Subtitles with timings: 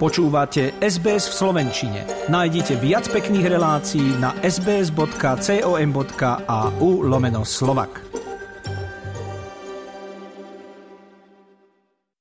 [0.00, 2.08] Počúvate SBS v Slovenčine.
[2.32, 5.04] Nájdite viac pekných relácií na sbs.com.au
[7.04, 8.00] lomeno slovak.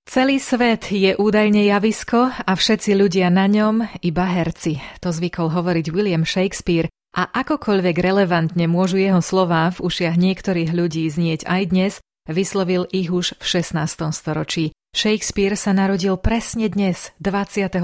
[0.03, 4.83] Celý svet je údajne javisko a všetci ľudia na ňom iba herci.
[4.99, 11.07] To zvykol hovoriť William Shakespeare a akokoľvek relevantne môžu jeho slová v ušiach niektorých ľudí
[11.07, 14.11] znieť aj dnes, vyslovil ich už v 16.
[14.11, 14.75] storočí.
[14.89, 17.77] Shakespeare sa narodil presne dnes, 23.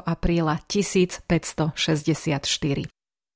[0.00, 2.88] apríla 1564.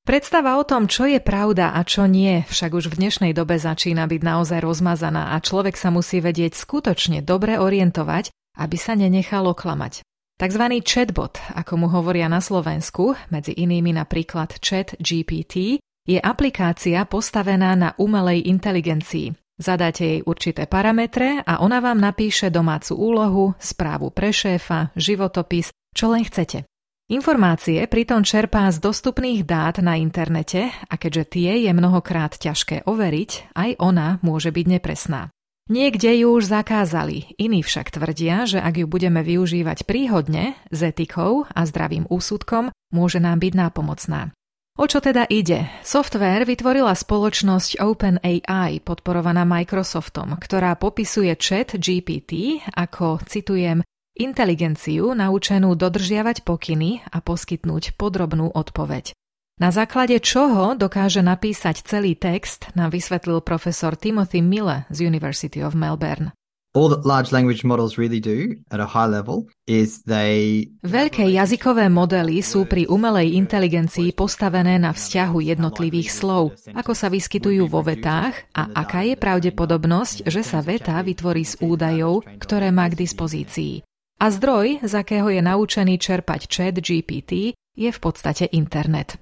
[0.03, 4.09] Predstava o tom, čo je pravda a čo nie, však už v dnešnej dobe začína
[4.09, 10.01] byť naozaj rozmazaná a človek sa musí vedieť skutočne dobre orientovať, aby sa nenechal oklamať.
[10.41, 17.77] Takzvaný chatbot, ako mu hovoria na Slovensku, medzi inými napríklad chat GPT, je aplikácia postavená
[17.77, 19.42] na umelej inteligencii.
[19.63, 26.11] Zadáte jej určité parametre a ona vám napíše domácu úlohu, správu pre šéfa, životopis, čo
[26.11, 26.67] len chcete.
[27.07, 33.55] Informácie pritom čerpá z dostupných dát na internete a keďže tie je mnohokrát ťažké overiť,
[33.55, 35.31] aj ona môže byť nepresná.
[35.71, 41.47] Niekde ju už zakázali, iní však tvrdia, že ak ju budeme využívať príhodne, s etikou
[41.47, 44.35] a zdravým úsudkom, môže nám byť nápomocná.
[44.73, 45.69] O čo teda ide?
[45.85, 53.85] Software vytvorila spoločnosť OpenAI, podporovaná Microsoftom, ktorá popisuje chat GPT ako, citujem,
[54.17, 59.13] inteligenciu naučenú dodržiavať pokyny a poskytnúť podrobnú odpoveď.
[59.61, 65.77] Na základe čoho dokáže napísať celý text, nám vysvetlil profesor Timothy Miller z University of
[65.77, 66.33] Melbourne.
[66.73, 70.73] All that large language models really do at a high level is they...
[70.81, 77.69] Veľké jazykové modely sú pri umelej inteligencii postavené na vzťahu jednotlivých slov, ako sa vyskytujú
[77.69, 83.05] vo vetách a aká je pravdepodobnosť, že sa veta vytvorí z údajov, ktoré má k
[83.05, 83.85] dispozícii.
[84.17, 89.21] A zdroj, z akého je naučený čerpať chat GPT, je v podstate internet.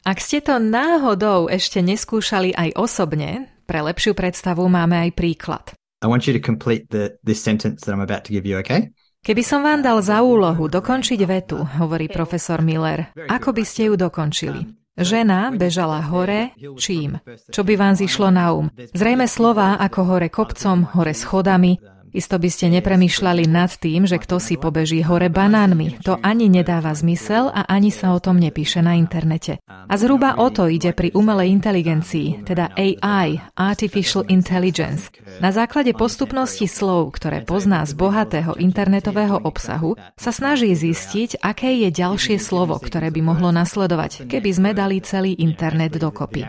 [0.00, 5.76] Ak ste to náhodou ešte neskúšali aj osobne, pre lepšiu predstavu máme aj príklad.
[6.00, 8.88] I want you to complete the, this sentence that I'm about to give you, okay?
[9.20, 13.94] Keby som vám dal za úlohu dokončiť vetu, hovorí profesor Miller, ako by ste ju
[14.00, 14.64] dokončili?
[14.96, 17.20] Žena bežala hore čím?
[17.52, 18.72] Čo by vám zišlo na um?
[18.96, 21.76] Zrejme slová ako hore kopcom, hore schodami,
[22.10, 26.02] Isto by ste nepremýšľali nad tým, že kto si pobeží hore banánmi.
[26.02, 29.62] To ani nedáva zmysel a ani sa o tom nepíše na internete.
[29.66, 35.14] A zhruba o to ide pri umelej inteligencii, teda AI, Artificial Intelligence.
[35.38, 41.94] Na základe postupnosti slov, ktoré pozná z bohatého internetového obsahu, sa snaží zistiť, aké je
[41.94, 46.42] ďalšie slovo, ktoré by mohlo nasledovať, keby sme dali celý internet dokopy.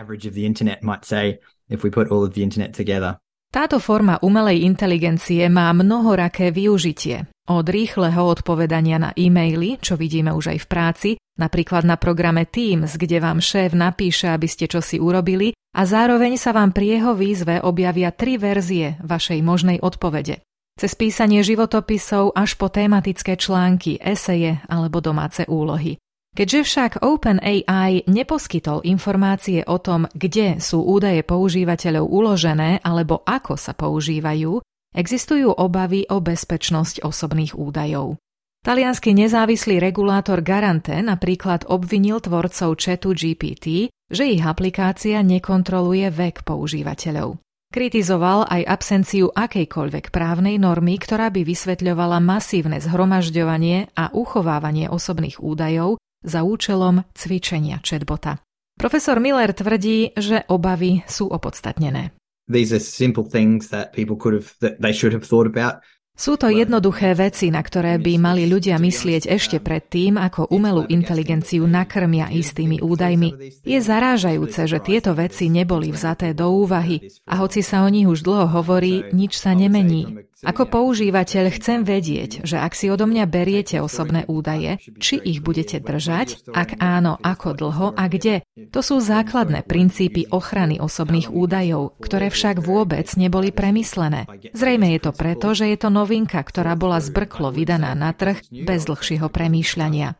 [3.52, 7.28] Táto forma umelej inteligencie má mnohoraké využitie.
[7.52, 12.96] Od rýchleho odpovedania na e-maily, čo vidíme už aj v práci, napríklad na programe Teams,
[12.96, 17.60] kde vám šéf napíše, aby ste čosi urobili a zároveň sa vám pri jeho výzve
[17.60, 20.40] objavia tri verzie vašej možnej odpovede.
[20.72, 26.00] Cez písanie životopisov až po tematické články, eseje alebo domáce úlohy.
[26.32, 33.76] Keďže však OpenAI neposkytol informácie o tom, kde sú údaje používateľov uložené alebo ako sa
[33.76, 34.64] používajú,
[34.96, 38.16] existujú obavy o bezpečnosť osobných údajov.
[38.64, 47.44] Talianský nezávislý regulátor Garante napríklad obvinil tvorcov chatu GPT, že ich aplikácia nekontroluje vek používateľov.
[47.72, 56.00] Kritizoval aj absenciu akejkoľvek právnej normy, ktorá by vysvetľovala masívne zhromažďovanie a uchovávanie osobných údajov
[56.22, 58.40] za účelom cvičenia chatbota.
[58.78, 62.16] Profesor Miller tvrdí, že obavy sú opodstatnené.
[62.50, 65.84] These are simple things that people could have, that they should have thought about.
[66.12, 71.64] Sú to jednoduché veci, na ktoré by mali ľudia myslieť ešte predtým, ako umelú inteligenciu
[71.64, 73.56] nakrmia istými údajmi.
[73.64, 78.28] Je zarážajúce, že tieto veci neboli vzaté do úvahy a hoci sa o nich už
[78.28, 80.28] dlho hovorí, nič sa nemení.
[80.42, 85.78] Ako používateľ chcem vedieť, že ak si odo mňa beriete osobné údaje, či ich budete
[85.78, 88.42] držať, ak áno, ako dlho a kde.
[88.74, 94.26] To sú základné princípy ochrany osobných údajov, ktoré však vôbec neboli premyslené.
[94.50, 98.82] Zrejme je to preto, že je to novinka, ktorá bola zbrklo vydaná na trh bez
[98.90, 100.18] dlhšieho premýšľania.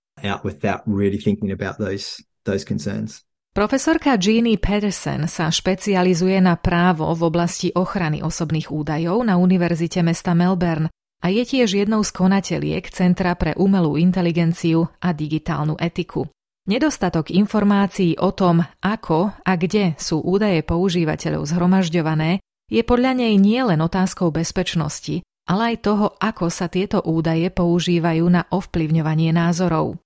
[3.53, 10.33] Profesorka Jeannie Pedersen sa špecializuje na právo v oblasti ochrany osobných údajov na Univerzite mesta
[10.33, 10.89] Melbourne
[11.21, 16.33] a je tiež jednou z konateliek Centra pre umelú inteligenciu a digitálnu etiku.
[16.65, 22.41] Nedostatok informácií o tom, ako a kde sú údaje používateľov zhromažďované,
[22.73, 28.25] je podľa nej nie len otázkou bezpečnosti, ale aj toho, ako sa tieto údaje používajú
[28.33, 30.01] na ovplyvňovanie názorov.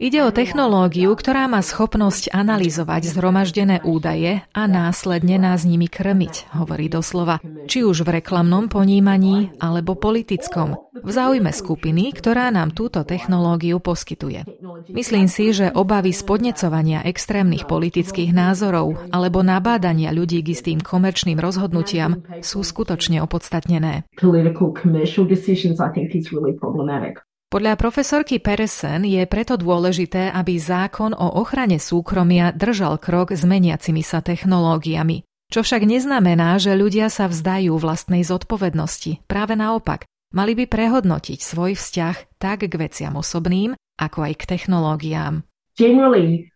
[0.00, 6.88] Ide o technológiu, ktorá má schopnosť analyzovať zhromaždené údaje a následne nás nimi krmiť, hovorí
[6.88, 13.84] doslova, či už v reklamnom ponímaní alebo politickom, v záujme skupiny, ktorá nám túto technológiu
[13.84, 14.48] poskytuje.
[14.88, 21.36] Myslím si, že obavy z podnecovania extrémnych politických názorov alebo nabádania ľudí k istým komerčným
[21.36, 24.08] rozhodnutiam sú skutočne opodstatnené.
[27.54, 34.02] Podľa profesorky Peresen je preto dôležité, aby zákon o ochrane súkromia držal krok s meniacimi
[34.02, 35.22] sa technológiami.
[35.54, 39.22] Čo však neznamená, že ľudia sa vzdajú vlastnej zodpovednosti.
[39.30, 40.02] Práve naopak,
[40.34, 45.46] mali by prehodnotiť svoj vzťah tak k veciam osobným, ako aj k technológiám.
[45.74, 46.54] Generally,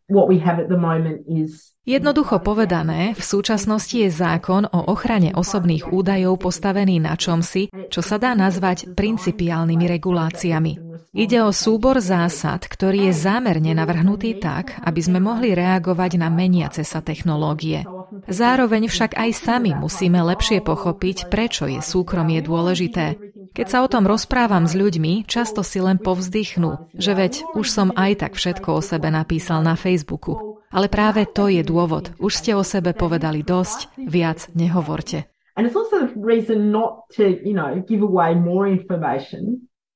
[1.84, 8.16] Jednoducho povedané, v súčasnosti je zákon o ochrane osobných údajov postavený na čomsi, čo sa
[8.16, 10.72] dá nazvať principiálnymi reguláciami.
[11.12, 16.80] Ide o súbor zásad, ktorý je zámerne navrhnutý tak, aby sme mohli reagovať na meniace
[16.84, 17.84] sa technológie.
[18.28, 23.27] Zároveň však aj sami musíme lepšie pochopiť, prečo je súkromie dôležité.
[23.58, 27.90] Keď sa o tom rozprávam s ľuďmi, často si len povzdychnú, že veď už som
[27.90, 30.62] aj tak všetko o sebe napísal na Facebooku.
[30.70, 32.14] Ale práve to je dôvod.
[32.22, 35.26] Už ste o sebe povedali dosť, viac nehovorte.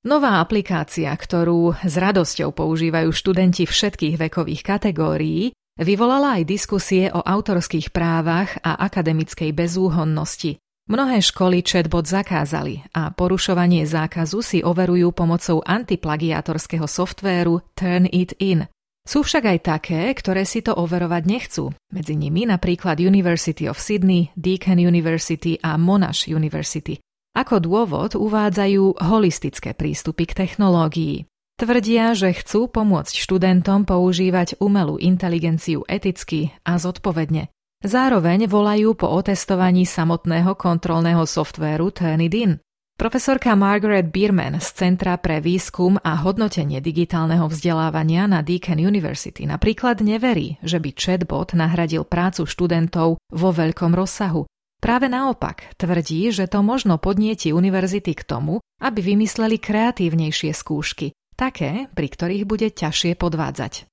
[0.03, 7.95] Nová aplikácia, ktorú s radosťou používajú študenti všetkých vekových kategórií, vyvolala aj diskusie o autorských
[7.95, 10.59] právach a akademickej bezúhonnosti.
[10.91, 18.67] Mnohé školy chatbot zakázali a porušovanie zákazu si overujú pomocou antiplagiátorského softvéru Turnitin.
[19.03, 21.75] Sú však aj také, ktoré si to overovať nechcú.
[21.91, 26.99] Medzi nimi napríklad University of Sydney, Deakin University a Monash University.
[27.35, 31.27] Ako dôvod uvádzajú holistické prístupy k technológii.
[31.63, 37.55] Tvrdia, že chcú pomôcť študentom používať umelú inteligenciu eticky a zodpovedne.
[37.83, 42.63] Zároveň volajú po otestovaní samotného kontrolného softvéru Turnitin.
[42.95, 49.99] Profesorka Margaret Bierman z Centra pre výskum a hodnotenie digitálneho vzdelávania na Deakin University napríklad
[49.99, 54.47] neverí, že by chatbot nahradil prácu študentov vo veľkom rozsahu.
[54.79, 61.91] Práve naopak, tvrdí, že to možno podnieti univerzity k tomu, aby vymysleli kreatívnejšie skúšky, také,
[61.91, 63.91] pri ktorých bude ťažšie podvádzať.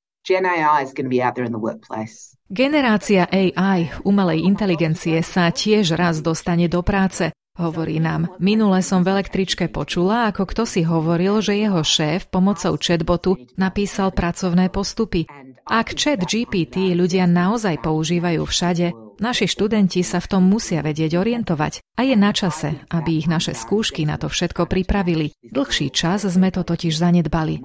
[2.50, 7.30] Generácia AI, umelej inteligencie, sa tiež raz dostane do práce
[7.60, 8.32] hovorí nám.
[8.40, 14.16] Minule som v električke počula, ako kto si hovoril, že jeho šéf pomocou chatbotu napísal
[14.16, 15.28] pracovné postupy.
[15.68, 21.86] Ak chat GPT ľudia naozaj používajú všade, naši študenti sa v tom musia vedieť orientovať
[22.00, 25.36] a je na čase, aby ich naše skúšky na to všetko pripravili.
[25.46, 27.62] Dlhší čas sme to totiž zanedbali.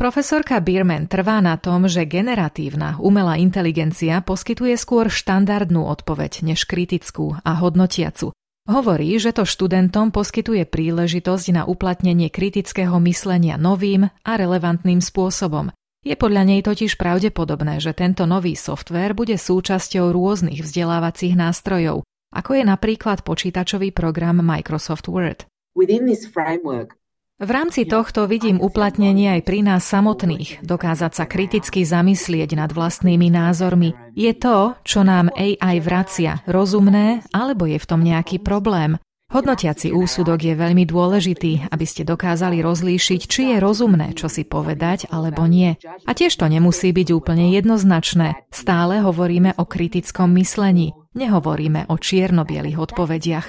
[0.00, 7.36] Profesorka Bierman trvá na tom, že generatívna umelá inteligencia poskytuje skôr štandardnú odpoveď než kritickú
[7.44, 8.32] a hodnotiacu.
[8.64, 15.68] Hovorí, že to študentom poskytuje príležitosť na uplatnenie kritického myslenia novým a relevantným spôsobom.
[16.00, 22.50] Je podľa nej totiž pravdepodobné, že tento nový softvér bude súčasťou rôznych vzdelávacích nástrojov, ako
[22.56, 25.44] je napríklad počítačový program Microsoft Word.
[25.76, 26.96] Within this framework,
[27.40, 33.32] v rámci tohto vidím uplatnenie aj pri nás samotných, dokázať sa kriticky zamyslieť nad vlastnými
[33.32, 33.96] názormi.
[34.12, 39.00] Je to, čo nám AI vracia, rozumné, alebo je v tom nejaký problém?
[39.30, 45.06] Hodnotiaci úsudok je veľmi dôležitý, aby ste dokázali rozlíšiť, či je rozumné, čo si povedať,
[45.06, 45.78] alebo nie.
[46.02, 48.50] A tiež to nemusí byť úplne jednoznačné.
[48.50, 50.98] Stále hovoríme o kritickom myslení.
[51.14, 53.46] Nehovoríme o čierno-bielých odpovediach.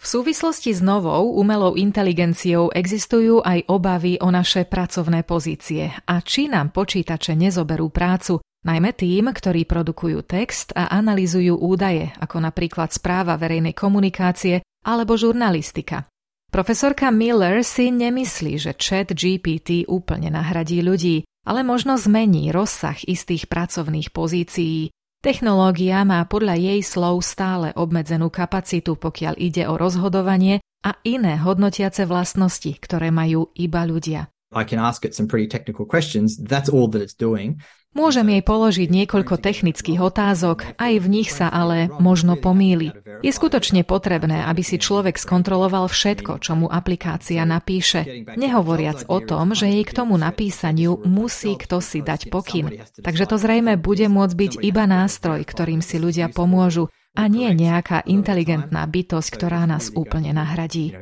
[0.00, 6.50] V súvislosti s novou umelou inteligenciou existujú aj obavy o naše pracovné pozície a či
[6.50, 13.40] nám počítače nezoberú prácu, najmä tým, ktorí produkujú text a analýzujú údaje, ako napríklad správa
[13.40, 16.08] verejnej komunikácie alebo žurnalistika.
[16.50, 23.48] Profesorka Miller si nemyslí, že chat GPT úplne nahradí ľudí ale možno zmení rozsah istých
[23.48, 24.92] pracovných pozícií.
[25.20, 32.08] Technológia má podľa jej slov stále obmedzenú kapacitu, pokiaľ ide o rozhodovanie a iné hodnotiace
[32.08, 34.32] vlastnosti, ktoré majú iba ľudia.
[34.50, 36.36] I can ask it some pretty technical questions.
[36.36, 37.62] That's all that it's doing.
[37.90, 42.94] Môžem jej položiť niekoľko technických otázok, aj v nich sa ale možno pomýli.
[43.26, 49.58] Je skutočne potrebné, aby si človek skontroloval všetko, čo mu aplikácia napíše, nehovoriac o tom,
[49.58, 52.78] že jej k tomu napísaniu musí kto si dať pokyn.
[53.02, 58.06] Takže to zrejme bude môcť byť iba nástroj, ktorým si ľudia pomôžu, a nie nejaká
[58.06, 60.94] inteligentná bytosť, ktorá nás úplne nahradí.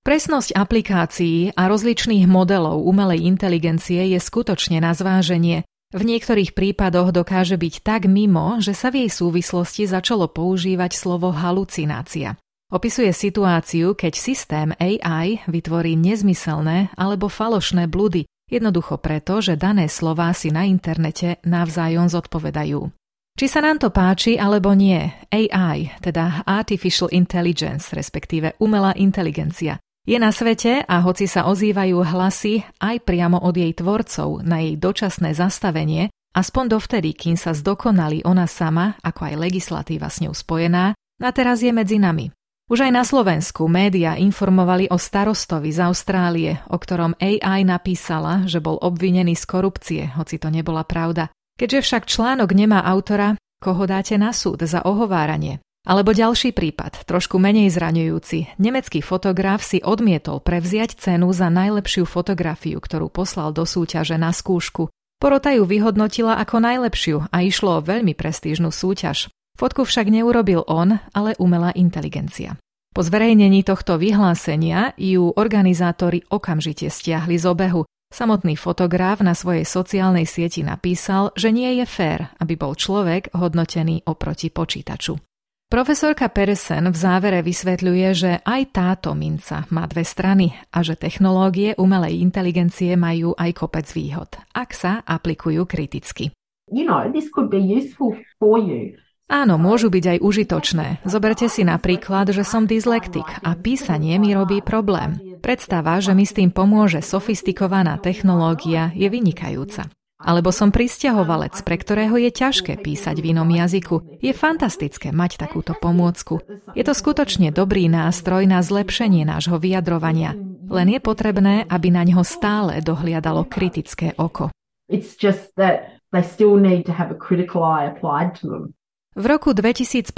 [0.00, 5.68] Presnosť aplikácií a rozličných modelov umelej inteligencie je skutočne na zváženie.
[5.92, 11.34] V niektorých prípadoch dokáže byť tak mimo, že sa v jej súvislosti začalo používať slovo
[11.34, 12.40] halucinácia.
[12.70, 20.34] Opisuje situáciu, keď systém AI vytvorí nezmyselné alebo falošné bludy, Jednoducho preto, že dané slová
[20.34, 22.90] si na internete navzájom zodpovedajú.
[23.38, 30.18] Či sa nám to páči alebo nie, AI, teda Artificial Intelligence, respektíve umelá inteligencia, je
[30.18, 35.30] na svete a hoci sa ozývajú hlasy aj priamo od jej tvorcov na jej dočasné
[35.32, 41.30] zastavenie, aspoň dovtedy, kým sa zdokonalí ona sama, ako aj legislatíva s ňou spojená, na
[41.30, 42.34] teraz je medzi nami.
[42.70, 48.62] Už aj na Slovensku média informovali o starostovi z Austrálie, o ktorom AI napísala, že
[48.62, 51.34] bol obvinený z korupcie, hoci to nebola pravda.
[51.58, 55.58] Keďže však článok nemá autora, koho dáte na súd za ohováranie?
[55.82, 58.54] Alebo ďalší prípad, trošku menej zraňujúci.
[58.62, 64.94] Nemecký fotograf si odmietol prevziať cenu za najlepšiu fotografiu, ktorú poslal do súťaže na skúšku.
[65.18, 69.26] Porota ju vyhodnotila ako najlepšiu a išlo o veľmi prestížnu súťaž.
[69.60, 72.56] Fotku však neurobil on, ale umelá inteligencia.
[72.96, 77.84] Po zverejnení tohto vyhlásenia ju organizátori okamžite stiahli z obehu.
[78.08, 84.08] Samotný fotograf na svojej sociálnej sieti napísal, že nie je fér, aby bol človek hodnotený
[84.08, 85.20] oproti počítaču.
[85.68, 91.76] Profesorka Peresen v závere vysvetľuje, že aj táto minca má dve strany a že technológie
[91.76, 96.32] umelej inteligencie majú aj kopec výhod, ak sa aplikujú kriticky.
[96.72, 98.98] You know, this could be useful for you.
[99.30, 100.86] Áno, môžu byť aj užitočné.
[101.06, 105.38] Zoberte si napríklad, že som dyslektik a písanie mi robí problém.
[105.38, 109.86] Predstava, že mi s tým pomôže sofistikovaná technológia, je vynikajúca.
[110.20, 114.18] Alebo som pristahovalec, pre ktorého je ťažké písať v inom jazyku.
[114.18, 116.42] Je fantastické mať takúto pomôcku.
[116.74, 120.34] Je to skutočne dobrý nástroj na zlepšenie nášho vyjadrovania.
[120.66, 124.50] Len je potrebné, aby na ňo stále dohliadalo kritické oko.
[124.90, 128.74] It's just that they still need to have a critical eye applied to them.
[129.20, 130.16] V roku 2015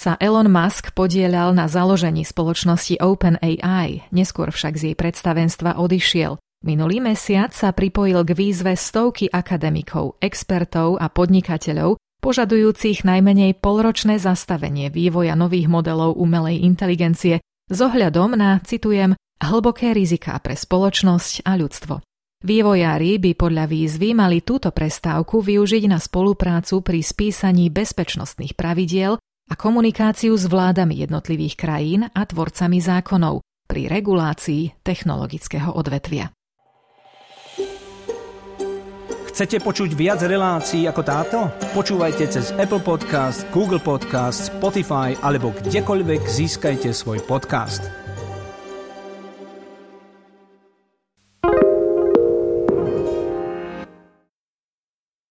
[0.00, 6.40] sa Elon Musk podielal na založení spoločnosti OpenAI, neskôr však z jej predstavenstva odišiel.
[6.64, 14.88] Minulý mesiac sa pripojil k výzve stovky akademikov, expertov a podnikateľov, požadujúcich najmenej polročné zastavenie
[14.88, 22.00] vývoja nových modelov umelej inteligencie s ohľadom na, citujem, hlboké riziká pre spoločnosť a ľudstvo.
[22.40, 29.54] Vývojári by podľa výzvy mali túto prestávku využiť na spoluprácu pri spísaní bezpečnostných pravidiel a
[29.60, 36.32] komunikáciu s vládami jednotlivých krajín a tvorcami zákonov pri regulácii technologického odvetvia.
[39.28, 41.38] Chcete počuť viac relácií ako táto?
[41.76, 47.99] Počúvajte cez Apple Podcast, Google Podcast, Spotify alebo kdekoľvek získajte svoj podcast.